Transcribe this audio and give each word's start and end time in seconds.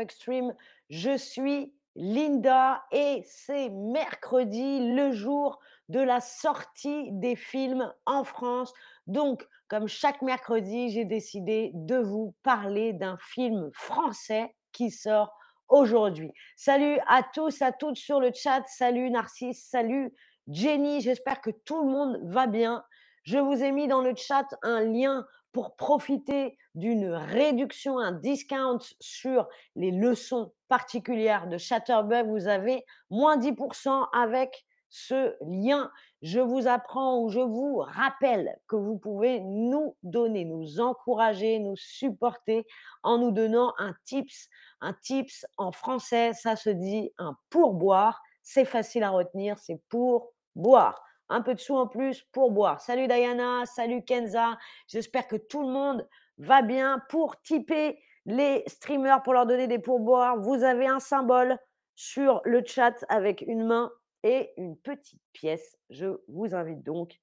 Extreme. 0.00 0.54
Je 0.88 1.16
suis 1.16 1.72
Linda 1.96 2.82
et 2.92 3.22
c'est 3.26 3.68
mercredi, 3.68 4.92
le 4.94 5.12
jour 5.12 5.60
de 5.88 6.00
la 6.00 6.20
sortie 6.20 7.10
des 7.12 7.36
films 7.36 7.92
en 8.06 8.24
France. 8.24 8.72
Donc, 9.06 9.46
comme 9.68 9.88
chaque 9.88 10.22
mercredi, 10.22 10.90
j'ai 10.90 11.04
décidé 11.04 11.72
de 11.74 11.96
vous 11.96 12.34
parler 12.42 12.92
d'un 12.92 13.18
film 13.18 13.70
français 13.72 14.54
qui 14.72 14.90
sort 14.90 15.32
aujourd'hui. 15.68 16.32
Salut 16.56 16.98
à 17.08 17.22
tous, 17.22 17.60
à 17.62 17.72
toutes 17.72 17.96
sur 17.96 18.20
le 18.20 18.30
chat. 18.32 18.62
Salut 18.66 19.10
Narcisse, 19.10 19.66
salut 19.68 20.12
Jenny. 20.48 21.00
J'espère 21.00 21.40
que 21.40 21.50
tout 21.50 21.82
le 21.82 21.90
monde 21.90 22.20
va 22.24 22.46
bien. 22.46 22.84
Je 23.22 23.38
vous 23.38 23.62
ai 23.62 23.72
mis 23.72 23.88
dans 23.88 24.00
le 24.02 24.14
chat 24.16 24.46
un 24.62 24.80
lien 24.80 25.26
pour 25.52 25.74
profiter 25.76 26.56
d'une 26.74 27.08
réduction, 27.08 27.98
un 27.98 28.12
discount 28.12 28.78
sur 29.00 29.48
les 29.74 29.90
leçons 29.90 30.52
particulières 30.68 31.48
de 31.48 31.58
Chatterbug. 31.58 32.28
Vous 32.28 32.46
avez 32.46 32.84
moins 33.10 33.36
10% 33.36 34.08
avec 34.12 34.64
ce 34.88 35.34
lien. 35.46 35.90
Je 36.22 36.40
vous 36.40 36.66
apprends 36.66 37.20
ou 37.20 37.30
je 37.30 37.40
vous 37.40 37.78
rappelle 37.78 38.58
que 38.68 38.76
vous 38.76 38.98
pouvez 38.98 39.40
nous 39.40 39.96
donner, 40.02 40.44
nous 40.44 40.80
encourager, 40.80 41.58
nous 41.58 41.76
supporter 41.76 42.66
en 43.02 43.18
nous 43.18 43.30
donnant 43.30 43.72
un 43.78 43.94
tips. 44.04 44.48
Un 44.80 44.92
tips 44.92 45.46
en 45.56 45.72
français, 45.72 46.32
ça 46.34 46.56
se 46.56 46.70
dit 46.70 47.12
un 47.18 47.36
pourboire. 47.50 48.20
C'est 48.42 48.64
facile 48.64 49.02
à 49.02 49.10
retenir, 49.10 49.58
c'est 49.58 49.80
pour 49.88 50.32
boire 50.54 51.02
un 51.30 51.42
peu 51.42 51.54
de 51.54 51.60
sous 51.60 51.76
en 51.76 51.86
plus 51.86 52.22
pour 52.32 52.50
boire. 52.50 52.80
Salut 52.80 53.06
Diana, 53.06 53.64
salut 53.64 54.02
Kenza. 54.02 54.58
J'espère 54.88 55.26
que 55.28 55.36
tout 55.36 55.62
le 55.62 55.72
monde 55.72 56.06
va 56.38 56.60
bien. 56.60 57.00
Pour 57.08 57.40
typer 57.40 57.98
les 58.26 58.62
streamers, 58.66 59.22
pour 59.22 59.32
leur 59.32 59.46
donner 59.46 59.68
des 59.68 59.78
pourboires, 59.78 60.38
vous 60.38 60.62
avez 60.64 60.86
un 60.86 60.98
symbole 60.98 61.56
sur 61.94 62.42
le 62.44 62.62
chat 62.64 63.04
avec 63.08 63.42
une 63.42 63.64
main 63.64 63.90
et 64.24 64.50
une 64.56 64.76
petite 64.76 65.22
pièce. 65.32 65.78
Je 65.88 66.20
vous 66.28 66.54
invite 66.54 66.82
donc 66.82 67.16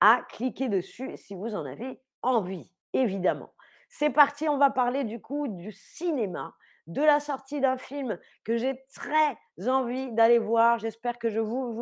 à 0.00 0.22
cliquer 0.28 0.68
dessus 0.68 1.16
si 1.16 1.34
vous 1.34 1.54
en 1.54 1.64
avez 1.64 2.00
envie, 2.22 2.70
évidemment. 2.92 3.54
C'est 3.88 4.10
parti, 4.10 4.48
on 4.48 4.58
va 4.58 4.70
parler 4.70 5.04
du 5.04 5.20
coup 5.20 5.46
du 5.46 5.70
cinéma 5.70 6.54
de 6.86 7.02
la 7.02 7.20
sortie 7.20 7.60
d'un 7.60 7.78
film 7.78 8.18
que 8.44 8.56
j'ai 8.56 8.84
très 8.94 9.36
envie 9.68 10.12
d'aller 10.12 10.38
voir. 10.38 10.78
J'espère 10.78 11.18
que 11.18 11.30
je 11.30 11.40
vous, 11.40 11.74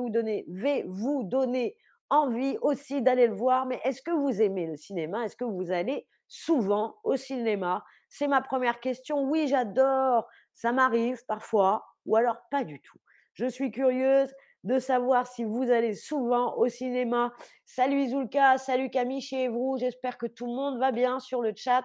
vais 0.49 0.85
vous 0.87 1.25
donner 1.25 1.77
envie 2.11 2.59
aussi 2.61 3.03
d'aller 3.03 3.27
le 3.27 3.35
voir. 3.35 3.67
Mais 3.67 3.81
est-ce 3.85 4.03
que 4.03 4.11
vous 4.11 4.41
aimez 4.43 4.67
le 4.67 4.77
cinéma? 4.77 5.25
Est-ce 5.25 5.37
que 5.37 5.45
vous 5.45 5.71
allez 5.71 6.07
souvent 6.29 6.97
au 7.05 7.17
cinéma? 7.17 7.85
C'est 8.09 8.29
ma 8.29 8.43
première 8.43 8.81
question. 8.81 9.23
Oui, 9.25 9.49
j'adore. 9.49 10.29
Ça 10.53 10.73
m'arrive 10.73 11.25
parfois 11.27 11.85
ou 12.05 12.17
alors 12.17 12.39
pas 12.51 12.65
du 12.65 12.81
tout. 12.81 12.99
Je 13.35 13.47
suis 13.47 13.71
curieuse 13.71 14.33
de 14.65 14.79
savoir 14.79 15.27
si 15.27 15.45
vous 15.45 15.71
allez 15.71 15.95
souvent 15.95 16.55
au 16.57 16.69
cinéma. 16.69 17.33
Salut 17.65 18.09
Zulka, 18.09 18.59
salut 18.59 18.91
Camille 18.91 19.23
chez 19.23 19.49
vous. 19.49 19.77
J'espère 19.79 20.19
que 20.19 20.27
tout 20.27 20.47
le 20.47 20.53
monde 20.53 20.79
va 20.79 20.93
bien 20.93 21.19
sur 21.19 21.41
le 21.41 21.53
chat. 21.57 21.85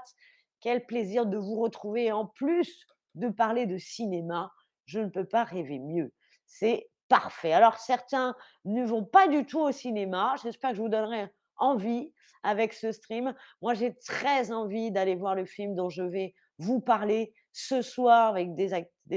Quel 0.60 0.86
plaisir 0.86 1.26
de 1.26 1.38
vous 1.38 1.56
retrouver. 1.56 2.12
En 2.12 2.26
plus, 2.26 2.86
de 3.18 3.30
parler 3.30 3.66
de 3.66 3.78
cinéma, 3.78 4.52
je 4.86 5.00
ne 5.00 5.10
peux 5.10 5.26
pas 5.26 5.44
rêver 5.44 5.80
mieux. 5.80 6.14
C'est 6.46 6.90
parfait. 7.08 7.54
Alors 7.54 7.78
certains 7.78 8.36
ne 8.66 8.86
vont 8.86 9.04
pas 9.04 9.28
du 9.28 9.46
tout 9.46 9.60
au 9.60 9.72
cinéma. 9.72 10.36
J'espère 10.42 10.72
que 10.72 10.78
je 10.78 10.82
vous 10.82 10.90
donnerai 10.90 11.30
envie 11.58 12.12
avec 12.44 12.74
ce 12.74 12.92
stream. 12.92 13.34
Moi, 13.62 13.74
j'ai 13.74 13.96
très 13.96 14.52
envie 14.52 14.92
d'aller 14.92 15.16
voir 15.16 15.36
le 15.36 15.46
film 15.46 15.76
dont 15.76 15.90
je 15.90 16.04
vais 16.04 16.34
vous 16.60 16.80
parler 16.80 17.34
ce 17.52 17.82
soir 17.82 18.30
avec 18.30 18.56
des, 18.56 18.74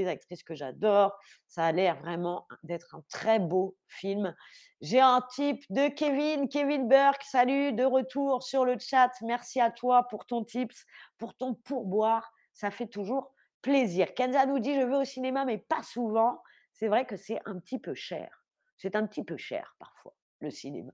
actrices 0.07 0.43
que 0.43 0.55
j'adore. 0.55 1.15
Ça 1.47 1.65
a 1.65 1.71
l'air 1.71 1.99
vraiment 1.99 2.47
d'être 2.63 2.95
un 2.95 3.03
très 3.09 3.39
beau 3.39 3.75
film. 3.87 4.35
J'ai 4.81 4.99
un 4.99 5.21
type 5.33 5.63
de 5.69 5.87
Kevin, 5.89 6.49
Kevin 6.49 6.87
Burke. 6.87 7.23
Salut, 7.23 7.73
de 7.73 7.83
retour 7.83 8.43
sur 8.43 8.65
le 8.65 8.77
chat. 8.79 9.11
Merci 9.21 9.61
à 9.61 9.71
toi 9.71 10.07
pour 10.09 10.25
ton 10.25 10.43
tips, 10.43 10.85
pour 11.17 11.35
ton 11.35 11.53
pourboire. 11.53 12.31
Ça 12.53 12.71
fait 12.71 12.87
toujours 12.87 13.33
plaisir. 13.61 14.13
Kenza 14.13 14.45
nous 14.45 14.59
dit, 14.59 14.75
je 14.75 14.81
vais 14.81 14.97
au 14.97 15.05
cinéma, 15.05 15.45
mais 15.45 15.57
pas 15.57 15.83
souvent. 15.83 16.41
C'est 16.73 16.87
vrai 16.87 17.05
que 17.05 17.17
c'est 17.17 17.39
un 17.45 17.59
petit 17.59 17.79
peu 17.79 17.93
cher. 17.93 18.43
C'est 18.77 18.95
un 18.95 19.05
petit 19.05 19.23
peu 19.23 19.37
cher 19.37 19.75
parfois, 19.77 20.13
le 20.39 20.49
cinéma. 20.49 20.91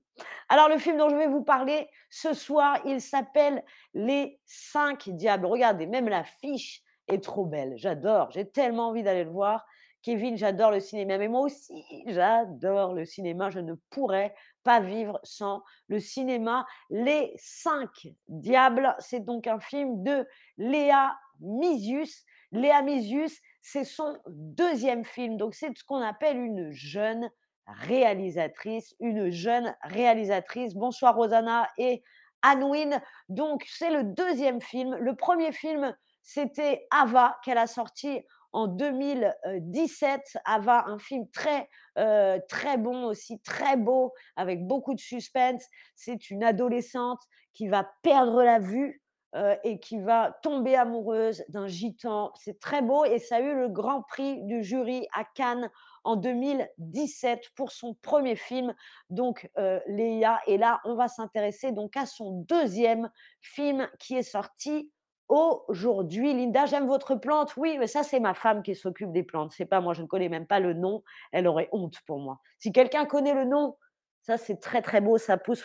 Alors, 0.48 0.68
le 0.68 0.78
film 0.78 0.98
dont 0.98 1.08
je 1.08 1.16
vais 1.16 1.28
vous 1.28 1.42
parler 1.42 1.88
ce 2.10 2.34
soir, 2.34 2.80
il 2.84 3.00
s'appelle 3.00 3.64
Les 3.94 4.40
Cinq 4.44 5.08
Diables. 5.08 5.46
Regardez, 5.46 5.86
même 5.86 6.08
l'affiche 6.08 6.82
est 7.06 7.24
trop 7.24 7.46
belle. 7.46 7.72
J'adore. 7.76 8.30
J'ai 8.30 8.48
tellement 8.48 8.88
envie 8.88 9.02
d'aller 9.02 9.24
le 9.24 9.30
voir. 9.30 9.64
Kevin, 10.02 10.36
j'adore 10.36 10.70
le 10.70 10.80
cinéma, 10.80 11.18
mais 11.18 11.28
moi 11.28 11.40
aussi, 11.40 11.84
j'adore 12.06 12.94
le 12.94 13.04
cinéma. 13.04 13.50
Je 13.50 13.58
ne 13.58 13.74
pourrais 13.90 14.34
pas 14.62 14.80
vivre 14.80 15.18
sans 15.22 15.62
le 15.88 15.98
cinéma. 15.98 16.66
Les 16.90 17.32
Cinq 17.36 18.08
Diables, 18.28 18.94
c'est 19.00 19.24
donc 19.24 19.46
un 19.46 19.58
film 19.58 20.02
de 20.02 20.26
Léa 20.56 21.16
Misius 21.40 22.24
Léa 22.52 22.82
Misius, 22.82 23.38
c'est 23.60 23.84
son 23.84 24.18
deuxième 24.26 25.04
film. 25.04 25.36
Donc, 25.36 25.54
c'est 25.54 25.76
ce 25.76 25.84
qu'on 25.84 26.00
appelle 26.00 26.38
une 26.38 26.70
jeune 26.70 27.30
réalisatrice, 27.66 28.94
une 29.00 29.30
jeune 29.30 29.74
réalisatrice. 29.82 30.74
Bonsoir 30.74 31.14
Rosanna 31.14 31.68
et 31.76 32.02
Anouine. 32.42 33.02
Donc, 33.28 33.64
c'est 33.68 33.90
le 33.90 34.04
deuxième 34.04 34.62
film. 34.62 34.94
Le 34.94 35.14
premier 35.14 35.52
film, 35.52 35.94
c'était 36.22 36.86
Ava, 36.90 37.38
qu'elle 37.44 37.58
a 37.58 37.66
sorti 37.66 38.24
en 38.52 38.66
2017. 38.66 40.38
Ava, 40.46 40.84
un 40.86 40.98
film 40.98 41.28
très, 41.30 41.68
euh, 41.98 42.38
très 42.48 42.78
bon 42.78 43.04
aussi, 43.04 43.40
très 43.40 43.76
beau, 43.76 44.14
avec 44.36 44.66
beaucoup 44.66 44.94
de 44.94 45.00
suspense. 45.00 45.66
C'est 45.96 46.30
une 46.30 46.42
adolescente 46.42 47.20
qui 47.52 47.68
va 47.68 47.90
perdre 48.02 48.42
la 48.42 48.58
vue 48.58 49.02
euh, 49.34 49.56
et 49.62 49.78
qui 49.78 50.00
va 50.00 50.38
tomber 50.42 50.74
amoureuse 50.74 51.44
d'un 51.48 51.66
gitan. 51.66 52.32
C'est 52.36 52.58
très 52.58 52.80
beau 52.80 53.04
et 53.04 53.18
ça 53.18 53.36
a 53.36 53.40
eu 53.40 53.54
le 53.54 53.68
grand 53.68 54.02
prix 54.02 54.42
du 54.44 54.62
jury 54.62 55.06
à 55.14 55.24
Cannes 55.24 55.70
en 56.04 56.16
2017 56.16 57.50
pour 57.54 57.70
son 57.70 57.94
premier 57.94 58.36
film, 58.36 58.74
donc 59.10 59.50
euh, 59.58 59.80
Léa. 59.86 60.40
Et 60.46 60.56
là, 60.56 60.80
on 60.84 60.94
va 60.94 61.08
s'intéresser 61.08 61.72
donc 61.72 61.96
à 61.96 62.06
son 62.06 62.40
deuxième 62.48 63.10
film 63.42 63.88
qui 63.98 64.16
est 64.16 64.22
sorti 64.22 64.90
aujourd'hui. 65.28 66.32
Linda, 66.32 66.66
j'aime 66.66 66.86
votre 66.86 67.14
plante. 67.14 67.56
Oui, 67.56 67.76
mais 67.78 67.86
ça, 67.86 68.02
c'est 68.02 68.20
ma 68.20 68.34
femme 68.34 68.62
qui 68.62 68.74
s'occupe 68.74 69.12
des 69.12 69.22
plantes. 69.22 69.52
C'est 69.52 69.66
pas 69.66 69.80
moi, 69.80 69.92
je 69.92 70.02
ne 70.02 70.06
connais 70.06 70.28
même 70.28 70.46
pas 70.46 70.60
le 70.60 70.72
nom. 70.72 71.02
Elle 71.32 71.46
aurait 71.46 71.68
honte 71.72 72.00
pour 72.06 72.18
moi. 72.18 72.40
Si 72.58 72.72
quelqu'un 72.72 73.04
connaît 73.04 73.34
le 73.34 73.44
nom, 73.44 73.76
ça, 74.22 74.36
c'est 74.36 74.60
très, 74.60 74.82
très 74.82 75.00
beau. 75.00 75.18
Ça 75.18 75.36
pousse. 75.36 75.64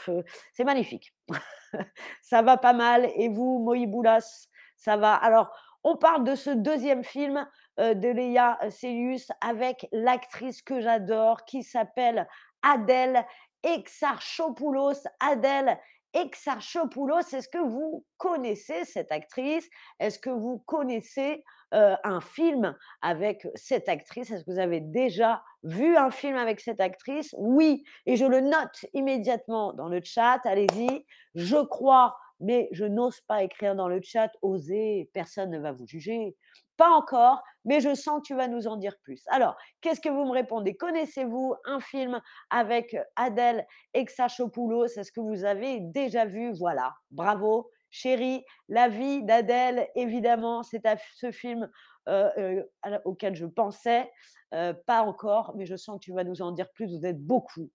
C'est 0.53 0.63
magnifique. 0.63 1.13
ça 2.21 2.41
va 2.41 2.57
pas 2.57 2.73
mal. 2.73 3.09
Et 3.15 3.29
vous, 3.29 3.59
Moïboulas, 3.59 4.47
ça 4.77 4.97
va. 4.97 5.13
Alors, 5.13 5.53
on 5.83 5.97
parle 5.97 6.23
de 6.23 6.35
ce 6.35 6.49
deuxième 6.49 7.03
film 7.03 7.45
euh, 7.79 7.93
de 7.93 8.07
Léa 8.09 8.57
Célius 8.69 9.31
avec 9.41 9.87
l'actrice 9.91 10.61
que 10.61 10.79
j'adore 10.79 11.43
qui 11.45 11.63
s'appelle 11.63 12.27
Adèle 12.61 13.25
Exarchopoulos. 13.63 15.03
Adèle 15.19 15.77
Exarchopoulos, 16.13 17.33
est-ce 17.33 17.49
que 17.49 17.57
vous 17.57 18.05
connaissez 18.17 18.85
cette 18.85 19.11
actrice? 19.11 19.67
Est-ce 19.99 20.19
que 20.19 20.29
vous 20.29 20.59
connaissez 20.65 21.43
euh, 21.73 21.95
un 22.03 22.21
film 22.21 22.77
avec 23.01 23.47
cette 23.55 23.89
actrice? 23.89 24.29
Est-ce 24.31 24.45
que 24.45 24.51
vous 24.51 24.59
avez 24.59 24.79
déjà 24.79 25.43
vu 25.63 25.97
un 25.97 26.11
film 26.11 26.35
avec 26.35 26.59
cette 26.59 26.79
actrice? 26.79 27.33
Oui, 27.37 27.83
et 28.05 28.15
je 28.15 28.25
le 28.25 28.41
note 28.41 28.85
immédiatement 28.93 29.73
dans 29.73 29.89
le 29.89 30.01
chat. 30.03 30.39
Allez-y. 30.45 31.05
Je 31.35 31.57
crois, 31.57 32.15
mais 32.43 32.69
je 32.71 32.85
n'ose 32.85 33.21
pas 33.21 33.43
écrire 33.43 33.75
dans 33.75 33.87
le 33.87 33.99
chat. 34.01 34.31
Osez, 34.41 35.09
personne 35.13 35.49
ne 35.49 35.59
va 35.59 35.71
vous 35.71 35.87
juger. 35.87 36.35
Pas 36.77 36.89
encore, 36.89 37.43
mais 37.65 37.81
je 37.81 37.93
sens 37.93 38.21
que 38.21 38.27
tu 38.27 38.35
vas 38.35 38.47
nous 38.47 38.67
en 38.67 38.77
dire 38.77 38.95
plus. 39.03 39.23
Alors, 39.27 39.55
qu'est-ce 39.81 40.01
que 40.01 40.09
vous 40.09 40.25
me 40.25 40.31
répondez? 40.31 40.75
Connaissez-vous 40.75 41.55
un 41.65 41.79
film 41.79 42.19
avec 42.49 42.95
Adèle 43.15 43.67
Exarchopoulos? 43.93 44.97
Est-ce 44.97 45.11
que 45.11 45.21
vous 45.21 45.45
avez 45.45 45.79
déjà 45.79 46.25
vu? 46.25 46.51
Voilà, 46.53 46.93
bravo. 47.11 47.69
Chérie, 47.91 48.43
la 48.69 48.89
vie 48.89 49.23
d'Adèle, 49.23 49.87
évidemment, 49.93 50.63
c'est 50.63 50.81
ce 51.13 51.31
film 51.31 51.69
euh, 52.09 52.63
euh, 52.85 52.99
auquel 53.05 53.35
je 53.35 53.45
pensais. 53.45 54.11
Euh, 54.55 54.73
pas 54.87 55.03
encore, 55.03 55.53
mais 55.55 55.67
je 55.67 55.75
sens 55.75 55.99
que 55.99 56.05
tu 56.05 56.11
vas 56.11 56.23
nous 56.23 56.41
en 56.41 56.51
dire 56.51 56.71
plus. 56.71 56.87
Vous 56.87 57.05
êtes 57.05 57.21
beaucoup 57.21 57.69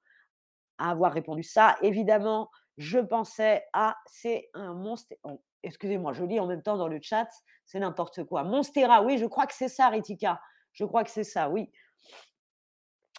à 0.79 0.91
avoir 0.91 1.13
répondu 1.13 1.45
ça. 1.45 1.77
Évidemment, 1.83 2.51
je 2.79 2.99
pensais 2.99 3.67
à 3.73 3.97
c'est 4.07 4.49
un 4.55 4.73
monstre. 4.73 5.15
Oh, 5.25 5.43
excusez-moi, 5.63 6.13
je 6.13 6.25
lis 6.25 6.41
en 6.41 6.47
même 6.47 6.63
temps 6.63 6.77
dans 6.77 6.89
le 6.89 7.01
chat, 7.03 7.29
c'est 7.67 7.81
n'importe 7.81 8.25
quoi. 8.25 8.45
Monstera, 8.45 9.03
oui, 9.03 9.19
je 9.19 9.27
crois 9.27 9.47
que 9.47 9.55
c'est 9.55 9.69
ça, 9.69 9.89
Ritika. 9.89 10.41
Je 10.73 10.85
crois 10.85 11.05
que 11.05 11.11
c'est 11.11 11.25
ça, 11.25 11.51
oui. 11.51 11.71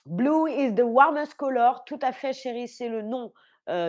Blue 0.06 0.50
is 0.50 0.74
the 0.74 0.84
warmest 0.84 1.36
color. 1.36 1.84
Tout 1.86 2.00
à 2.02 2.14
fait, 2.14 2.34
chérie, 2.34 2.68
c'est 2.68 2.90
le 2.90 3.02
nom 3.02 3.34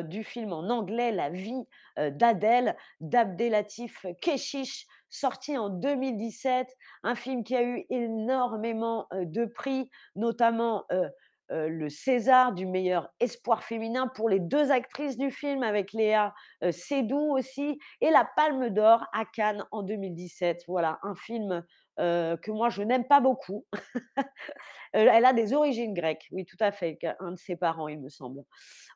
du 0.04 0.24
film 0.24 0.52
en 0.52 0.68
anglais, 0.68 1.10
La 1.10 1.30
vie 1.30 1.64
d'Adèle, 1.96 2.76
d'Abdelatif 3.00 4.04
Keshish. 4.20 4.86
sorti 5.08 5.56
en 5.56 5.70
2017, 5.70 6.68
un 7.02 7.14
film 7.14 7.44
qui 7.44 7.56
a 7.56 7.62
eu 7.62 7.86
énormément, 7.88 9.06
heu, 9.14 9.24
de 9.24 9.46
prix, 9.46 9.88
notamment, 10.16 10.84
heu, 11.52 11.68
le 11.68 11.88
César 11.88 12.52
du 12.52 12.66
meilleur 12.66 13.08
espoir 13.20 13.62
féminin 13.64 14.08
pour 14.08 14.28
les 14.28 14.40
2 14.40 14.70
actrices 14.70 15.16
du 15.16 15.30
film 15.30 15.62
avec 15.62 15.92
Léa, 15.92 16.34
heu, 16.64 16.72
Seydoux 16.72 17.32
aussi 17.36 17.78
et 18.00 18.10
la 18.10 18.28
Palme 18.36 18.70
d'or 18.70 19.06
à 19.12 19.24
Cannes 19.24 19.64
en 19.70 19.82
2017. 19.82 20.62
Voilà, 20.68 20.98
un 21.02 21.14
film, 21.14 21.64
heu, 22.00 22.36
que 22.42 22.50
moi 22.50 22.68
je 22.70 22.82
n'aime 22.82 23.06
pas 23.06 23.20
beaucoup. 23.20 23.66
Heu, 24.94 25.06
elle 25.12 25.24
a 25.24 25.32
des 25.32 25.52
origines 25.52 25.94
grecques, 25.94 26.28
oui 26.32 26.44
tout 26.44 26.56
à 26.60 26.72
fait, 26.72 26.96
qu'un 26.96 27.32
de 27.32 27.36
ses 27.36 27.56
parents 27.56 27.88
il 27.88 28.00
me 28.00 28.08
semble. 28.08 28.42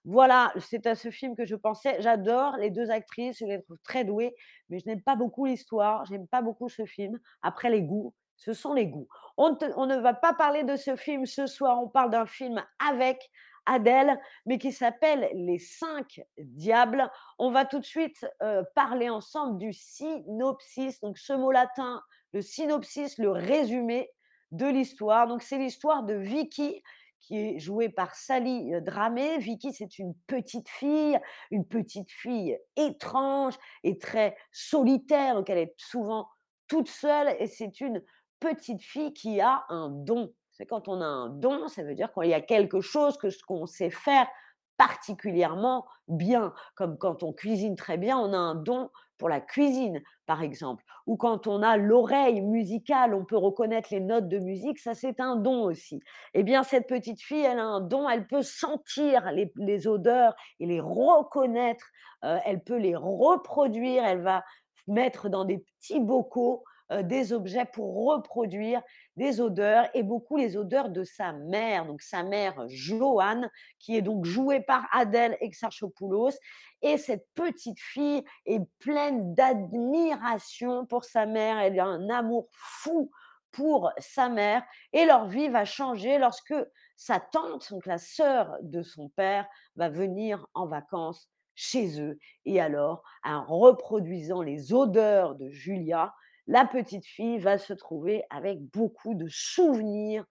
Voilà, 0.04 0.52
c'est 0.60 0.86
à 0.86 0.94
ce 0.94 1.10
film 1.10 1.36
que 1.36 1.46
je 1.46 1.56
pensais. 1.56 1.96
J'adore 2.02 2.56
les 2.58 2.70
2 2.70 2.90
actrices, 2.90 3.38
je 3.40 3.46
les 3.46 3.62
trouve 3.62 3.78
très 3.84 4.04
douées, 4.04 4.34
mais 4.70 4.78
je 4.80 4.86
n'aime 4.88 5.02
pas 5.02 5.16
beaucoup 5.16 5.46
l'histoire, 5.46 6.04
j'aime 6.06 6.26
pas 6.28 6.42
beaucoup 6.42 6.68
ce 6.68 6.84
film. 6.86 7.18
Après 7.42 7.70
les 7.70 7.82
goûts, 7.82 8.14
ce 8.36 8.52
sont 8.52 8.74
les 8.74 8.86
goûts. 8.86 9.08
On 9.36 9.50
ne 9.50 9.96
va 10.00 10.14
pas 10.14 10.34
parler 10.34 10.64
de 10.64 10.76
ce 10.76 10.96
film 10.96 11.26
ce 11.26 11.46
soir, 11.46 11.80
on 11.82 11.88
parle 11.88 12.10
d'un 12.10 12.26
film 12.26 12.64
avec 12.78 13.30
Adèle, 13.66 14.18
mais 14.46 14.58
qui 14.58 14.72
s'appelle 14.72 15.30
Les 15.34 15.58
5 15.58 16.20
diables. 16.38 17.10
On 17.38 17.50
va 17.50 17.64
tout 17.64 17.78
de 17.78 17.84
suite, 17.84 18.26
heu, 18.42 18.62
parler 18.74 19.08
ensemble 19.08 19.58
du 19.58 19.72
synopsis, 19.72 21.00
donc 21.00 21.18
ce 21.18 21.32
mot 21.32 21.50
latin, 21.50 22.02
le 22.32 22.42
synopsis, 22.42 23.18
le 23.18 23.30
résumé 23.30 24.10
de 24.50 24.66
l'histoire. 24.66 25.26
Donc 25.26 25.42
c'est 25.42 25.58
l'histoire 25.58 26.02
de 26.02 26.14
Vicky, 26.14 26.82
qui 27.20 27.38
est 27.38 27.58
jouée 27.58 27.88
par 27.88 28.14
Sally, 28.14 28.74
heu, 28.74 28.80
Dramé. 28.80 29.38
Vicky, 29.38 29.72
c'est 29.72 29.98
une 29.98 30.14
petite 30.26 30.68
fille, 30.68 31.18
une 31.50 31.66
petite 31.66 32.10
fille 32.10 32.58
étrange 32.76 33.54
et 33.82 33.98
très 33.98 34.36
solitaire, 34.52 35.34
donc 35.34 35.48
elle 35.48 35.58
est 35.58 35.74
souvent 35.78 36.28
toute 36.68 36.88
seule 36.88 37.36
et 37.38 37.46
c'est 37.46 37.80
une 37.80 38.02
petite 38.44 38.82
fille 38.82 39.12
qui 39.12 39.40
a 39.40 39.64
un 39.68 39.88
don. 39.88 40.32
C'est 40.52 40.66
quand 40.66 40.88
on 40.88 41.00
a 41.00 41.06
un 41.06 41.30
don, 41.30 41.68
ça 41.68 41.82
veut 41.82 41.94
dire 41.94 42.12
qu'il 42.12 42.28
y 42.28 42.34
a 42.34 42.40
quelque 42.40 42.80
chose 42.80 43.16
que 43.16 43.30
ce 43.30 43.42
qu'on 43.42 43.66
sait 43.66 43.90
faire 43.90 44.28
particulièrement 44.76 45.86
bien, 46.08 46.52
comme 46.74 46.98
quand 46.98 47.22
on 47.22 47.32
cuisine 47.32 47.76
très 47.76 47.96
bien, 47.96 48.18
on 48.18 48.32
a 48.32 48.36
un 48.36 48.54
don 48.54 48.90
pour 49.18 49.28
la 49.28 49.40
cuisine, 49.40 50.02
par 50.26 50.42
exemple, 50.42 50.84
ou 51.06 51.16
quand 51.16 51.46
on 51.46 51.62
a 51.62 51.76
l'oreille 51.76 52.40
musicale, 52.40 53.14
on 53.14 53.24
peut 53.24 53.36
reconnaître 53.36 53.88
les 53.92 54.00
notes 54.00 54.28
de 54.28 54.38
musique, 54.38 54.80
ça 54.80 54.94
c'est 54.94 55.20
un 55.20 55.36
don 55.36 55.62
aussi. 55.62 56.00
Eh 56.34 56.42
bien, 56.42 56.64
cette 56.64 56.88
petite 56.88 57.22
fille, 57.22 57.44
elle 57.44 57.60
a 57.60 57.64
un 57.64 57.80
don, 57.80 58.08
elle 58.08 58.26
peut 58.26 58.42
sentir 58.42 59.30
les, 59.30 59.86
odeurs 59.86 60.34
et 60.58 60.66
les 60.66 60.80
reconnaître, 60.80 61.86
euh, 62.24 62.38
elle 62.44 62.62
peut 62.62 62.78
les 62.78 62.96
reproduire, 62.96 64.04
elle 64.04 64.22
va 64.22 64.44
mettre 64.88 65.28
dans 65.28 65.44
des 65.44 65.58
petits 65.58 66.00
bocaux 66.00 66.64
euh, 66.92 67.02
des 67.02 67.32
objets 67.32 67.64
pour 67.64 68.04
reproduire 68.06 68.82
des 69.16 69.40
odeurs 69.40 69.88
et 69.94 70.02
beaucoup 70.02 70.36
les 70.36 70.56
odeurs 70.56 70.90
de 70.90 71.02
sa 71.02 71.32
mère, 71.32 71.86
donc 71.86 72.02
sa 72.02 72.22
mère 72.22 72.54
Joanne, 72.68 73.50
qui 73.78 73.96
est 73.96 74.02
donc 74.02 74.24
jouée 74.24 74.60
par 74.60 74.86
Adèle 74.92 75.36
Exarchopoulos. 75.40 76.36
Et 76.82 76.98
cette 76.98 77.26
petite 77.34 77.80
fille 77.80 78.22
est 78.44 78.60
pleine 78.80 79.34
d'admiration 79.34 80.84
pour 80.86 81.04
sa 81.04 81.24
mère, 81.24 81.58
elle 81.58 81.80
a 81.80 81.86
un 81.86 82.10
amour 82.10 82.48
fou 82.52 83.10
pour 83.50 83.90
sa 83.98 84.28
mère 84.28 84.62
et 84.92 85.06
leur 85.06 85.26
vie 85.26 85.48
va 85.48 85.64
changer 85.64 86.18
lorsque 86.18 86.54
sa 86.96 87.20
tante, 87.20 87.70
donc 87.70 87.86
la 87.86 87.98
sœur 87.98 88.56
de 88.62 88.82
son 88.82 89.08
père, 89.10 89.46
va 89.76 89.88
venir 89.88 90.46
en 90.54 90.66
vacances 90.66 91.28
chez 91.54 92.00
eux. 92.00 92.18
Et 92.44 92.60
alors, 92.60 93.02
en 93.22 93.44
reproduisant 93.46 94.42
les 94.42 94.72
odeurs 94.72 95.36
de 95.36 95.50
Julia, 95.50 96.12
la 96.46 96.66
petite 96.66 97.06
fille 97.06 97.38
va 97.38 97.58
se 97.58 97.72
trouver 97.72 98.22
avec 98.30 98.60
beaucoup 98.60 99.14
de 99.14 99.26
souvenirs 99.28 100.24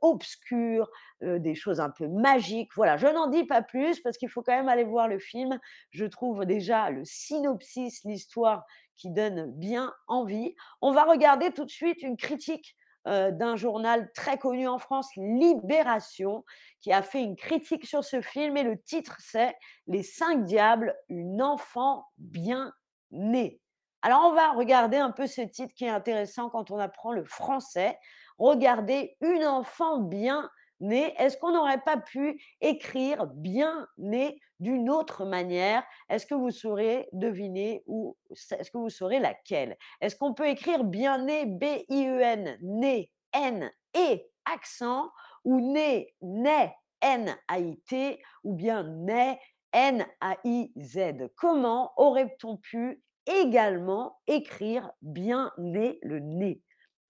obscurs, 0.00 0.90
des 1.20 1.54
choses 1.54 1.80
un 1.80 1.90
peu 1.90 2.08
magiques. 2.08 2.70
Voilà, 2.74 2.96
je 2.96 3.06
n'en 3.06 3.28
dis 3.28 3.44
pas 3.44 3.62
plus 3.62 4.00
parce 4.00 4.16
qu'il 4.16 4.28
faut 4.28 4.42
quand 4.42 4.56
même 4.56 4.68
aller 4.68 4.84
voir 4.84 5.08
le 5.08 5.18
film. 5.18 5.58
Je 5.90 6.04
trouve 6.06 6.44
déjà 6.44 6.90
le 6.90 7.04
synopsis, 7.04 8.02
l'histoire 8.04 8.64
qui 8.96 9.10
donne 9.10 9.50
bien 9.52 9.92
envie. 10.06 10.54
On 10.80 10.92
va 10.92 11.04
regarder 11.04 11.50
tout 11.50 11.64
de 11.64 11.70
suite 11.70 12.02
une 12.02 12.16
critique 12.16 12.76
d'un 13.06 13.54
journal 13.56 14.10
très 14.14 14.38
connu 14.38 14.66
en 14.66 14.78
France, 14.78 15.10
Libération, 15.16 16.42
qui 16.80 16.92
a 16.92 17.02
fait 17.02 17.22
une 17.22 17.36
critique 17.36 17.86
sur 17.86 18.02
ce 18.02 18.22
film 18.22 18.56
et 18.56 18.62
le 18.62 18.80
titre 18.80 19.16
c'est 19.18 19.54
Les 19.86 20.02
cinq 20.02 20.44
diables, 20.44 20.96
une 21.08 21.42
enfant 21.42 22.06
bien 22.16 22.72
née. 23.10 23.60
Alors, 24.06 24.20
on 24.26 24.34
va 24.34 24.52
regarder 24.52 24.98
un 24.98 25.12
peu 25.12 25.26
ce 25.26 25.40
titre 25.40 25.72
qui 25.74 25.86
est 25.86 25.88
intéressant 25.88 26.50
quand 26.50 26.70
on 26.70 26.78
apprend 26.78 27.10
le 27.10 27.24
français. 27.24 27.98
Regardez 28.36 29.16
une 29.22 29.46
enfant 29.46 29.98
bien 29.98 30.50
née. 30.80 31.14
Est-ce 31.16 31.38
qu'on 31.38 31.52
n'aurait 31.52 31.80
pas 31.80 31.96
pu 31.96 32.38
écrire 32.60 33.26
bien 33.28 33.88
née 33.96 34.38
d'une 34.60 34.90
autre 34.90 35.24
manière? 35.24 35.82
Est-ce 36.10 36.26
que 36.26 36.34
vous 36.34 36.50
saurez 36.50 37.08
deviner 37.12 37.82
ou 37.86 38.14
est-ce 38.30 38.70
que 38.70 38.76
vous 38.76 38.90
saurez 38.90 39.20
laquelle? 39.20 39.74
Est-ce 40.02 40.16
qu'on 40.16 40.34
peut 40.34 40.48
écrire 40.48 40.84
bien 40.84 41.24
né 41.24 41.46
B-I-E-N, 41.46 42.58
né, 42.60 43.10
N, 43.32 43.72
et 43.94 44.30
accent 44.44 45.08
ou 45.44 45.72
né, 45.72 46.14
né, 46.20 46.74
N-A-I-T 47.00 48.22
ou 48.42 48.52
bien 48.52 48.82
né, 48.82 49.40
N-A-I-Z 49.72 51.30
Comment 51.36 51.92
aurait-on 51.96 52.58
pu 52.58 53.02
également 53.26 54.18
écrire 54.26 54.90
bien 55.02 55.52
né 55.58 55.98
le 56.02 56.20
nez. 56.20 56.62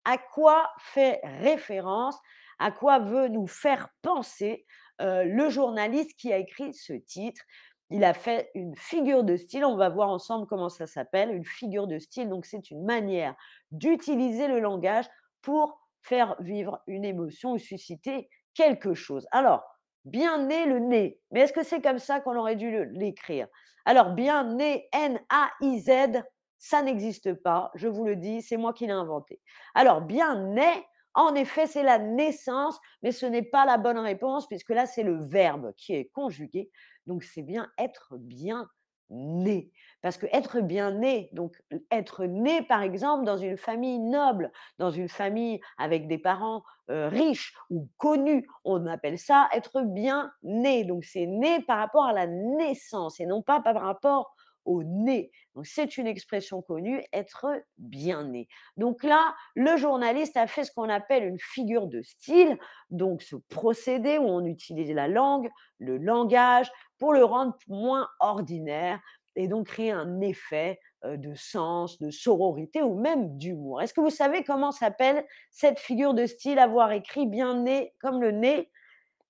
À 0.05 0.19
quoi 0.19 0.71
fait 0.79 1.21
référence 1.25 2.19
À 2.59 2.71
quoi 2.71 2.99
veut 2.99 3.29
nous 3.29 3.47
faire 3.47 3.89
penser 4.03 4.67
le 5.01 5.49
journaliste 5.49 6.15
qui 6.19 6.33
a 6.33 6.39
écrit 6.39 6.75
ce 6.75 6.93
titre? 6.93 7.43
Il 7.91 8.05
a 8.05 8.15
fait 8.15 8.51
une 8.55 8.75
figure 8.77 9.25
de 9.25 9.37
style. 9.37 9.65
On 9.65 9.77
va 9.77 9.89
voir 9.89 10.09
ensemble 10.09 10.47
comment 10.47 10.69
ça 10.69 10.87
s'appelle. 10.87 11.31
Une 11.31 11.45
figure 11.45 11.87
de 11.87 11.99
style. 11.99 12.29
Donc 12.29 12.47
c'est 12.47 12.71
une 12.71 12.85
manière 12.85 13.35
d'utiliser 13.71 14.49
le 14.49 14.61
langage 14.61 15.07
pour 15.43 15.81
faire 16.03 16.37
vivre 16.41 16.83
une 16.87 17.05
émotion 17.05 17.53
ou 17.53 17.59
susciter 17.59 18.29
quelque 18.55 18.95
chose. 18.95 19.27
Alors, 19.33 19.63
bien 20.05 20.47
né 20.47 20.67
le 20.67 20.79
nez. 20.79 21.21
Mais 21.31 21.41
est-ce 21.41 21.53
que 21.53 21.63
c'est 21.63 21.81
comme 21.81 21.99
ça 21.99 22.21
qu'on 22.21 22.37
aurait 22.37 22.57
dû 22.57 22.85
l'écrire? 22.93 23.49
Alors, 23.85 24.11
bien 24.11 24.45
né, 24.55 24.89
N-A-I-Z, 24.93 26.23
ça 26.59 26.83
n'existe 26.83 27.35
pas, 27.35 27.71
je 27.75 27.89
vous 27.89 28.05
le 28.05 28.17
dis, 28.17 28.41
c'est 28.41 28.57
moi 28.57 28.73
qui 28.73 28.87
l'ai 28.87 28.93
inventé. 28.93 29.41
Alors, 29.75 30.01
bien 30.01 30.39
né, 30.55 30.87
en 31.15 31.35
effet, 31.35 31.67
c'est 31.67 31.83
la 31.83 31.99
naissance, 31.99 32.79
mais 33.03 33.13
ce 33.13 33.27
n'est 33.27 33.43
pas 33.43 33.67
la 33.67 33.77
bonne 33.77 33.99
réponse, 33.99 34.47
puisque 34.49 34.71
là, 34.71 34.87
c'est 34.87 35.03
le 35.03 35.23
verbe 35.23 35.73
qui 35.77 35.95
est 35.95 36.07
conjugué. 36.07 36.71
Donc, 37.07 37.23
c'est 37.23 37.43
bien 37.43 37.71
être 37.79 38.15
bien 38.19 38.69
né. 39.11 39.71
Parce 40.03 40.19
que 40.19 40.27
être 40.33 40.61
bien 40.61 40.91
né, 40.91 41.31
donc 41.33 41.57
être 41.91 42.25
né 42.27 42.63
par 42.63 42.83
exemple 42.83 43.25
dans 43.25 43.39
une 43.39 43.57
famille 43.57 43.99
noble, 43.99 44.53
dans 44.79 44.91
une 44.91 45.09
famille 45.09 45.61
avec 45.79 46.09
des 46.09 46.19
parents 46.19 46.63
riches 46.89 47.55
ou 47.71 47.89
connus, 47.97 48.47
on 48.65 48.87
appelle 48.87 49.19
ça 49.19 49.49
être 49.55 49.83
bien 49.83 50.31
né. 50.43 50.85
Donc 50.85 51.05
c'est 51.05 51.27
né 51.27 51.61
par 51.63 51.79
rapport 51.79 52.05
à 52.05 52.13
la 52.13 52.27
naissance 52.27 53.21
et 53.21 53.27
non 53.27 53.43
pas 53.43 53.61
par 53.61 53.81
rapport 53.81 54.35
au 54.65 54.83
nez. 54.83 55.31
Donc 55.55 55.67
c'est 55.67 55.97
une 55.97 56.07
expression 56.07 56.63
connue, 56.63 57.05
être 57.13 57.47
bien 57.79 58.25
né. 58.25 58.49
Donc 58.77 59.05
là, 59.05 59.35
le 59.55 59.77
journaliste 59.77 60.37
a 60.37 60.47
fait 60.47 60.65
ce 60.65 60.73
qu'on 60.73 60.89
appelle 60.89 61.25
une 61.25 61.39
figure 61.39 61.87
de 61.87 62.03
style, 62.03 62.59
donc 62.91 63.23
ce 63.23 63.37
procédé 63.49 64.19
où 64.19 64.25
on 64.25 64.45
utilise 64.45 64.91
la 64.93 65.09
langue, 65.09 65.49
le 65.79 65.97
langage, 65.99 66.71
pour 66.99 67.13
le 67.13 67.25
rendre 67.25 67.57
moins 67.69 68.09
ordinaire 68.21 69.01
et 69.37 69.49
donc 69.49 69.67
créer 69.67 69.91
un 69.91 70.21
effet 70.21 70.79
de 71.05 71.35
sens, 71.35 71.99
de 71.99 72.11
sororité 72.11 72.83
ou 72.83 72.95
même 72.99 73.37
d'humour. 73.37 73.83
Est-ce 73.83 73.93
que 73.93 74.01
vous 74.01 74.11
savez 74.11 74.43
comment 74.43 74.73
s'appelle 74.73 75.25
cette 75.51 75.79
figure 75.79 76.15
de 76.15 76.25
style, 76.27 76.59
avoir 76.59 76.93
écrit 76.93 77.27
bien 77.27 77.61
né 77.63 77.93
comme 78.01 78.21
le 78.23 78.31
nez? 78.31 78.71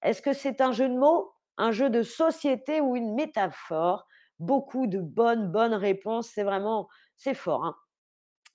Est-ce 0.03 0.23
que 0.23 0.33
c'est 0.33 0.61
un 0.61 0.73
jeu 0.73 0.89
de 0.89 0.97
mots, 0.97 1.33
un 1.57 1.73
jeu 1.73 1.91
de 1.91 2.03
société 2.03 2.81
ou 2.81 2.95
une 2.95 3.15
métaphore? 3.15 4.07
Beaucoup 4.39 4.87
de 4.87 5.01
bonnes, 5.01 5.51
bonnes 5.51 5.75
réponses. 5.75 6.31
C'est 6.35 6.43
vraiment, 6.43 6.89
c'est 7.17 7.35
fort. 7.35 7.65
Hein. 7.65 7.77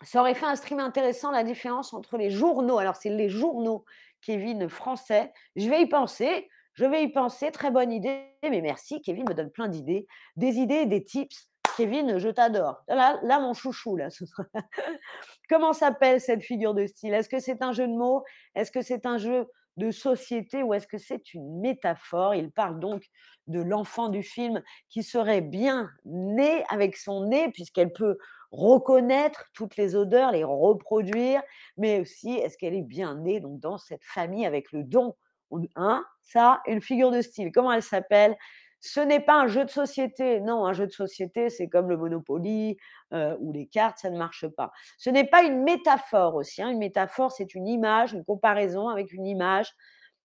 ça 0.03 0.21
aurait 0.21 0.36
fait 0.36 0.45
un 0.45 0.55
stream 0.55 0.79
intéressant, 0.79 1.31
la 1.31 1.43
différence 1.43 1.93
entre 1.93 2.17
les 2.17 2.29
journaux. 2.29 2.79
Alors, 2.79 2.95
c'est 2.95 3.09
les 3.09 3.29
journaux, 3.29 3.86
Kevin, 4.21 4.69
français. 4.69 5.31
Je 5.55 5.69
vais 5.69 5.81
y 5.81 5.88
penser. 5.88 6.50
Je 6.79 6.86
vais 6.86 7.03
y 7.03 7.09
penser, 7.09 7.51
très 7.51 7.71
bonne 7.71 7.91
idée, 7.91 8.24
mais 8.41 8.62
merci, 8.62 9.01
Kevin 9.01 9.27
me 9.27 9.33
donne 9.33 9.51
plein 9.51 9.67
d'idées, 9.67 10.07
des 10.38 10.59
idées 10.59 10.86
des 10.86 11.03
tips. 11.03 11.50
Kevin, 11.75 12.17
je 12.19 12.29
t'adore. 12.29 12.83
Là, 12.88 13.19
là, 13.21 13.39
mon 13.39 13.53
chouchou, 13.53 13.98
là. 13.98 14.07
Comment 15.50 15.74
s'appelle 15.74 16.21
cette 16.21 16.41
figure 16.41 16.74
de 16.74 16.86
style? 16.88 17.13
Est-ce 17.13 17.27
que 17.27 17.39
c'est 17.39 17.62
un 17.62 17.74
jeu 17.74 17.86
de 17.86 17.93
mots? 17.93 18.24
Est-ce 18.55 18.71
que 18.71 18.81
c'est 18.81 19.05
un 19.05 19.17
jeu 19.17 19.45
de 19.79 19.89
société 19.89 20.62
ou 20.62 20.75
est-ce 20.75 20.86
que 20.86 21.00
c'est 21.00 21.33
une 21.33 21.59
métaphore? 21.62 22.36
Il 22.36 22.51
parle 22.51 22.79
donc 22.79 23.03
de 23.48 23.59
l'enfant 23.62 24.09
du 24.09 24.21
film 24.21 24.62
qui 24.89 25.01
serait 25.01 25.41
bien 25.41 25.89
né 26.05 26.63
avec 26.69 26.95
son 26.98 27.25
nez, 27.25 27.50
puisqu'elle 27.51 27.91
peut 27.91 28.17
reconnaître 28.51 29.45
toutes 29.53 29.77
les 29.77 29.95
odeurs, 29.95 30.31
les 30.31 30.43
reproduire, 30.43 31.41
mais 31.77 32.01
aussi 32.01 32.33
est-ce 32.33 32.57
qu'elle 32.57 32.75
est 32.75 32.83
bien 32.83 33.15
née 33.15 33.39
donc 33.39 33.59
dans 33.59 33.77
cette 33.77 34.03
famille 34.03 34.45
avec 34.45 34.71
le 34.71 34.83
don? 34.83 35.15
On 35.51 35.63
hein? 35.75 36.05
Ça, 36.21 36.62
une 36.67 36.81
figure 36.81 37.09
de 37.09 37.21
style, 37.21 37.51
comment 37.51 37.71
elle 37.71 37.81
s'appelle? 37.81 38.36
Ce 38.83 39.00
n'est 39.01 39.19
pas 39.19 39.36
un 39.41 39.48
jeu 39.48 39.65
de 39.65 39.69
société. 39.69 40.39
Non, 40.39 40.65
un 40.65 40.74
jeu 40.74 40.88
de 40.88 40.91
société, 40.91 41.50
c'est 41.50 41.67
comme 41.67 41.89
le 41.89 41.98
Monopoly, 41.98 42.77
heu, 43.13 43.36
ou 43.41 43.51
les 43.51 43.67
cartes, 43.67 43.98
ça 44.00 44.09
ne 44.09 44.17
marche 44.17 44.48
pas. 44.48 44.71
Ce 44.98 45.09
n'est 45.09 45.25
pas 45.27 45.43
une 45.43 45.63
métaphore 45.63 46.36
aussi, 46.36 46.62
hein. 46.62 46.69
Une 46.69 46.77
métaphore, 46.79 47.31
c'est 47.31 47.55
une 47.55 47.67
image, 47.67 48.13
une 48.13 48.24
comparaison 48.24 48.88
avec 48.89 49.12
une 49.13 49.25
image. 49.27 49.74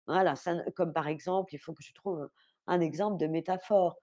Voilà, 0.07 0.35
comme 0.75 0.93
par 0.93 1.07
exemple, 1.07 1.53
il 1.55 1.59
faut 1.59 1.73
que 1.73 1.83
je 1.83 1.93
trouve 1.93 2.29
un 2.67 2.79
exemple 2.81 3.17
de 3.17 3.27
métaphore. 3.27 3.97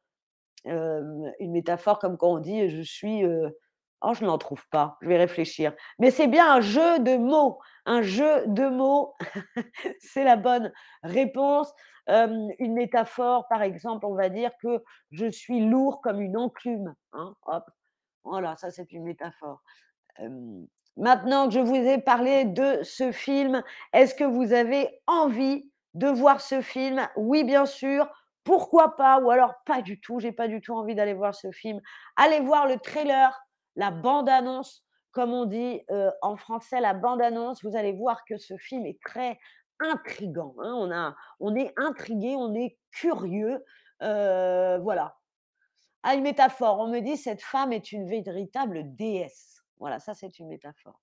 Hem, 0.67 1.33
une 1.41 1.53
métaphore 1.53 1.99
comme 2.01 2.17
quand 2.19 2.33
on 2.35 2.39
dit: 2.41 2.69
«Je 2.71 2.83
suis, 2.83 3.25
heu» 3.25 3.57
oh 4.03 4.15
je 4.15 4.25
n'en 4.25 4.39
trouve 4.39 4.67
pas, 4.69 4.97
je 5.03 5.09
vais 5.09 5.17
réfléchir. 5.17 5.73
Mais 5.99 6.11
c'est 6.11 6.27
bien 6.27 6.53
un 6.53 6.61
jeu 6.61 6.99
de 7.01 7.17
mots, 7.17 7.59
un 7.87 8.03
jeu 8.03 8.45
de 8.47 8.69
mots, 8.69 9.15
c'est 10.01 10.25
la 10.25 10.37
bonne 10.37 10.73
réponse. 11.03 11.73
Une 12.09 12.75
métaphore, 12.75 13.47
par 13.49 13.63
exemple, 13.63 14.05
on 14.05 14.15
va 14.15 14.31
dire 14.31 14.51
que 14.61 14.83
je 15.13 15.31
suis 15.31 15.61
lourd 15.61 16.01
comme 16.01 16.21
une 16.21 16.37
enclume, 16.37 16.95
hein, 17.13 17.35
hop. 17.47 17.65
Voilà, 18.25 18.57
ça 18.57 18.71
c'est 18.71 18.93
une 18.93 19.05
métaphore. 19.05 19.63
Maintenant 20.97 21.49
que 21.49 21.55
je 21.55 21.61
vous 21.61 21.75
ai 21.75 21.99
parlé 21.99 22.45
de 22.45 22.83
ce 22.83 23.13
film, 23.13 23.63
est-ce 23.93 24.15
que 24.15 24.25
vous 24.25 24.53
avez 24.53 25.01
envie 25.07 25.71
de 25.95 26.09
voir 26.09 26.41
ce 26.41 26.61
film? 26.61 27.09
Oui, 27.17 27.45
bien 27.45 27.65
sûr. 27.65 28.09
Pourquoi 28.45 28.97
pas? 28.97 29.21
Ou 29.21 29.31
alors 29.31 29.55
pas 29.65 29.83
du 29.83 30.01
tout, 30.01 30.19
j'ai 30.19 30.33
pas 30.33 30.49
du 30.49 30.61
tout 30.61 30.75
envie 30.75 30.95
d'aller 30.95 31.15
voir 31.15 31.35
ce 31.35 31.51
film. 31.53 31.81
Allez 32.17 32.41
voir 32.41 32.67
le 32.67 32.79
trailer, 32.79 33.39
la 33.77 33.91
bande 33.91 34.29
annonce, 34.29 34.85
comme 35.13 35.33
on 35.35 35.45
dit, 35.47 35.83
heu, 35.91 36.11
en 36.23 36.37
français, 36.37 36.81
la 36.81 36.95
bande 36.95 37.23
annonce. 37.23 37.65
Vous 37.65 37.77
allez 37.77 37.93
voir 37.93 38.25
que 38.27 38.39
ce 38.39 38.57
film 38.59 38.87
est 38.87 39.01
très 39.05 39.39
intrigant, 39.81 40.55
hein. 40.63 41.15
On 41.41 41.55
est 41.57 41.73
intrigué, 41.79 42.35
on 42.37 42.55
est 42.55 42.79
curieux, 42.93 43.65
heu, 44.03 44.79
voilà. 44.83 45.17
Ah, 46.03 46.15
une 46.15 46.23
métaphore, 46.23 46.79
on 46.81 46.89
me 46.89 47.01
dit: 47.01 47.17
«Cette 47.17 47.43
femme 47.43 47.73
est 47.73 47.93
une 47.93 48.09
véritable 48.09 48.83
déesse». 48.97 49.63
Voilà, 49.79 49.99
ça 50.01 50.15
c'est 50.15 50.39
une 50.41 50.49
métaphore. 50.49 51.01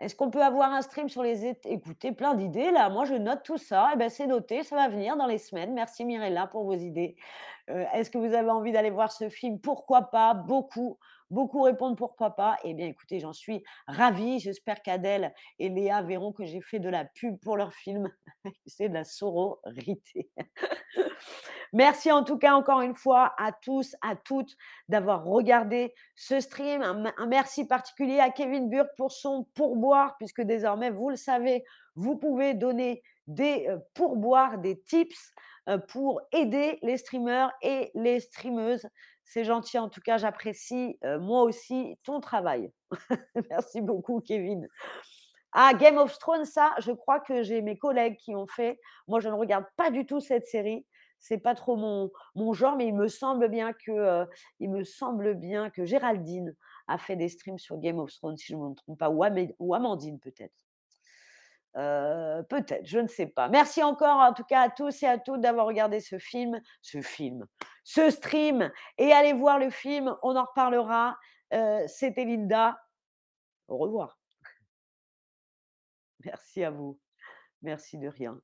Est-ce 0.00 0.16
qu'on 0.16 0.30
peut 0.30 0.42
avoir 0.42 0.72
un 0.72 0.82
stream 0.82 1.08
sur 1.08 1.22
les 1.22 1.46
écoutez, 1.46 2.10
plein 2.12 2.34
d'idées 2.34 2.72
là, 2.72 2.90
moi 2.90 3.04
je 3.04 3.14
note 3.14 3.42
tout 3.44 3.58
ça 3.58 3.90
et 3.94 3.96
bah, 3.96 4.10
c'est 4.10 4.26
noté, 4.26 4.64
ça 4.64 4.74
va 4.76 4.88
venir 4.88 5.16
dans 5.16 5.26
les 5.26 5.38
semaines. 5.38 5.72
Merci 5.72 6.04
Mirella 6.04 6.48
pour 6.48 6.64
vos 6.64 6.74
idées. 6.74 7.16
Heu, 7.70 7.86
est-ce 7.94 8.10
que 8.10 8.18
vous 8.18 8.34
avez 8.34 8.50
envie 8.50 8.72
d'aller 8.72 8.90
voir 8.90 9.12
ce 9.12 9.28
film? 9.28 9.60
Pourquoi 9.60 10.02
pas? 10.10 10.34
Beaucoup, 10.34 10.98
beaucoup 11.30 11.62
répondent: 11.62 11.96
«Pourquoi 11.96 12.36
pas?» 12.36 12.56
et 12.64 12.74
bien 12.74 12.86
écoutez, 12.88 13.20
j'en 13.20 13.32
suis 13.32 13.62
ravie. 13.86 14.40
J'espère 14.40 14.82
qu'Adèle 14.82 15.32
et 15.60 15.68
Léa 15.68 16.02
verront 16.02 16.32
que 16.32 16.44
j'ai 16.44 16.60
fait 16.60 16.80
de 16.80 16.88
la 16.88 17.04
pub 17.04 17.38
pour 17.40 17.56
leur 17.56 17.72
film. 17.72 18.10
C'est 18.66 18.88
de 18.88 18.94
la 18.94 19.04
sororité. 19.04 20.30
Merci 21.74 22.12
en 22.12 22.22
tout 22.22 22.38
cas 22.38 22.54
encore 22.54 22.82
une 22.82 22.94
fois 22.94 23.34
à 23.36 23.50
tous, 23.50 23.96
à 24.00 24.14
toutes 24.14 24.56
d'avoir 24.88 25.24
regardé 25.24 25.92
ce 26.14 26.38
stream. 26.38 26.82
Un 26.82 26.94
me 26.94 27.10
un 27.20 27.26
merci 27.26 27.66
particulier 27.66 28.20
à 28.20 28.30
Kevin 28.30 28.70
Burk 28.70 28.88
pour 28.96 29.10
son 29.10 29.48
pourboire 29.54 30.16
puisque 30.18 30.40
désormais, 30.40 30.90
vous 30.90 31.10
le 31.10 31.16
savez, 31.16 31.64
vous 31.96 32.16
pouvez 32.16 32.54
donner 32.54 33.02
des, 33.26 33.66
heu, 33.68 33.80
pourboires, 33.94 34.58
des 34.58 34.80
tips, 34.82 35.32
heu, 35.68 35.80
pour 35.88 36.20
aider 36.30 36.78
les 36.82 36.96
streamers 36.96 37.50
et 37.60 37.90
les 37.94 38.20
streameuses. 38.20 38.86
C'est 39.24 39.44
gentil 39.44 39.76
en 39.78 39.88
tout 39.88 40.00
cas, 40.00 40.16
j'apprécie, 40.16 40.96
heu, 41.04 41.18
moi 41.18 41.42
aussi 41.42 41.98
ton 42.04 42.20
travail. 42.20 42.70
Merci 43.50 43.80
beaucoup 43.80 44.20
Kevin. 44.20 44.68
Ah, 45.52 45.72
Game 45.74 45.98
of 45.98 46.18
Thrones, 46.18 46.44
ça, 46.44 46.74
je 46.78 46.92
crois 46.92 47.20
que 47.20 47.42
j'ai 47.42 47.62
mes 47.62 47.78
collègues 47.78 48.16
qui 48.16 48.34
ont 48.34 48.46
fait. 48.46 48.80
Moi, 49.06 49.20
je 49.20 49.28
ne 49.28 49.34
regarde 49.34 49.64
pas 49.76 49.90
du 49.90 50.04
tout 50.04 50.18
cette 50.20 50.46
série. 50.46 50.84
C'est 51.26 51.38
pas 51.38 51.54
trop 51.54 51.76
mon 51.76 52.10
mon 52.34 52.52
genre, 52.52 52.76
mais 52.76 52.86
il 52.86 52.94
me 52.94 53.08
semble 53.08 53.48
bien 53.48 53.72
que, 53.72 53.90
heu, 53.92 54.26
il 54.60 54.70
me 54.70 54.84
semble 54.84 55.32
bien 55.34 55.70
que 55.70 55.86
Géraldine 55.86 56.54
a 56.86 56.98
fait 56.98 57.16
des 57.16 57.30
streams 57.30 57.58
sur 57.58 57.78
Game 57.78 57.98
of 57.98 58.12
Thrones, 58.12 58.36
si 58.36 58.52
je 58.52 58.56
ne 58.56 58.68
me 58.68 58.74
trompe 58.74 58.98
pas, 58.98 59.08
ou 59.08 59.24
ou 59.58 59.74
Amandine 59.74 60.20
peut-être. 60.20 60.52
Heu, 61.76 62.42
peut-être, 62.50 62.86
je 62.86 62.98
ne 62.98 63.08
sais 63.08 63.26
pas. 63.26 63.48
Merci 63.48 63.82
encore 63.82 64.18
en 64.20 64.32
tout 64.34 64.44
cas 64.44 64.60
à 64.60 64.68
tous 64.70 65.02
et 65.02 65.06
à 65.06 65.18
toutes 65.18 65.40
d'avoir 65.40 65.66
regardé 65.66 66.00
ce 66.00 66.18
film 66.18 66.60
ce 66.82 67.00
film, 67.00 67.46
ce 67.84 68.10
stream 68.10 68.70
et 68.98 69.12
allez 69.12 69.32
voir 69.32 69.58
le 69.58 69.70
film, 69.70 70.14
on 70.22 70.36
en 70.36 70.44
reparlera. 70.44 71.16
Heu, 71.54 71.84
c'était 71.88 72.24
Linda. 72.26 72.78
Au 73.68 73.78
revoir. 73.78 74.18
Merci 76.24 76.64
à 76.64 76.70
vous. 76.70 76.98
Merci, 77.62 77.98
de 77.98 78.08
rien. 78.08 78.40